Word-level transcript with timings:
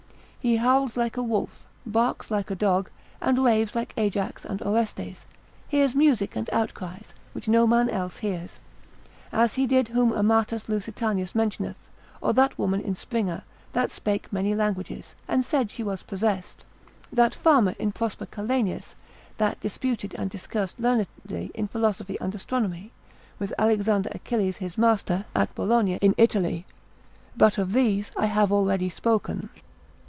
He 0.41 0.55
howls 0.55 0.97
like 0.97 1.17
a 1.17 1.21
wolf, 1.21 1.67
barks 1.85 2.31
like 2.31 2.49
a 2.49 2.55
dog, 2.55 2.89
and 3.21 3.43
raves 3.45 3.75
like 3.75 3.93
Ajax 3.95 4.43
and 4.43 4.59
Orestes, 4.63 5.27
hears 5.67 5.93
music 5.93 6.35
and 6.35 6.49
outcries, 6.51 7.13
which 7.33 7.47
no 7.47 7.67
man 7.67 7.91
else 7.91 8.17
hears. 8.17 8.57
As 9.31 9.53
he 9.53 9.67
did 9.67 9.89
whom 9.89 10.11
Amatus 10.11 10.67
Lusitanus 10.67 11.35
mentioneth 11.35 11.75
cent. 11.75 11.77
3, 12.21 12.21
cura. 12.21 12.27
55, 12.27 12.27
or 12.27 12.33
that 12.33 12.57
woman 12.57 12.81
in 12.81 12.95
Springer, 12.95 13.43
that 13.73 13.91
spake 13.91 14.33
many 14.33 14.55
languages, 14.55 15.13
and 15.27 15.45
said 15.45 15.69
she 15.69 15.83
was 15.83 16.01
possessed: 16.01 16.65
that 17.13 17.35
farmer 17.35 17.75
in 17.77 17.91
Prosper 17.91 18.25
Calenius, 18.25 18.95
that 19.37 19.59
disputed 19.59 20.15
and 20.15 20.31
discoursed 20.31 20.79
learnedly 20.79 21.51
in 21.53 21.67
philosophy 21.67 22.17
and 22.19 22.33
astronomy, 22.33 22.91
with 23.37 23.53
Alexander 23.59 24.09
Achilles 24.11 24.57
his 24.57 24.75
master, 24.75 25.25
at 25.35 25.53
Bologna, 25.53 25.99
in 26.01 26.15
Italy. 26.17 26.65
But 27.37 27.59
of 27.59 27.73
these 27.73 28.11
I 28.17 28.25
have 28.25 28.51
already 28.51 28.89
spoken. 28.89 29.49